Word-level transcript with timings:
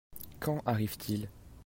Quand 0.39 0.63
arrive-t-il? 0.65 1.27